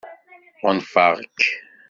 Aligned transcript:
Ɣunfaɣ-k. 0.63 1.39